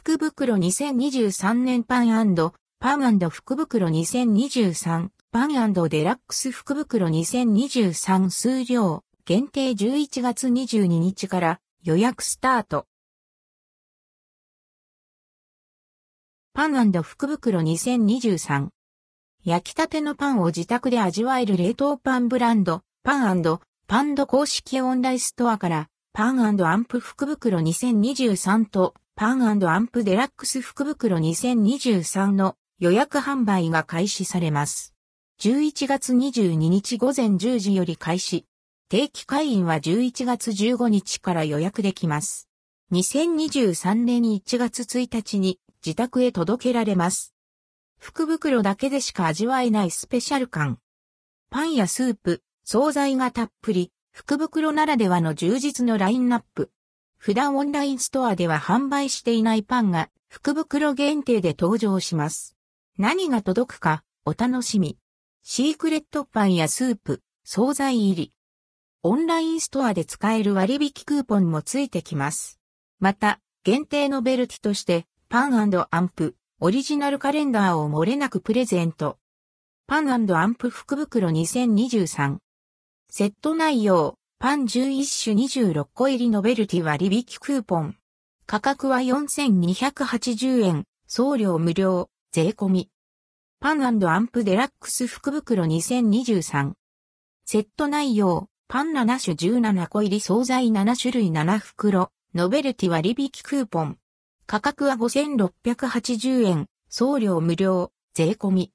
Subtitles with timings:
[0.00, 2.36] 福袋2023年パン
[2.78, 12.86] パン福袋2023パンデラックス福袋2023数量限定11月22日から予約スタート。
[16.54, 18.68] パン福袋2023
[19.44, 23.42] 焼きたてのパンを自宅で味わえる冷凍パンブランドパン
[23.88, 34.94] パンド公式オンラインストアからパンアンプ福袋2023とパンアンプデラックス福袋2023の予約販売が開始されます。
[35.40, 38.46] 11月22日午前10時より開始。
[38.88, 42.48] 定期会員は11月15日から予約できます。
[42.92, 47.34] 2023年1月1日に自宅へ届けられます。
[47.98, 50.78] 福袋だけでしか味わえないスペシャル感。
[51.50, 56.70] パンやスープ、惣菜がたっぷり、福袋ならではの充実のラインナップ。
[57.18, 62.56] 普段オンラインストアでは販売していないパンが福袋限定で登場します。
[62.96, 64.98] 何が届くかお楽しみ。
[65.42, 68.32] シークレットパンやスープ、惣菜入り。
[69.02, 72.60] オンラインストアで使える割引クーポンもついてきます。
[73.00, 75.54] また、限定のベルティとしてパン
[75.90, 79.18] アンプ、オリジナルカレンダーを漏れなくプレゼント。
[79.88, 82.38] パンアンプ福袋2023。
[83.10, 87.96] セット内容、パン11種26個入りノベルティ割引クーポン。
[88.46, 92.88] 価格は4280円、送料無料、税込み。
[93.58, 96.74] パンアンプデラックス福袋2023。
[97.46, 103.98] セット内容、パン7種17個入り惣菜7種類7袋、ノベルティ割引クーポン。
[104.46, 108.72] 価格は5680円、送料無料、税込み。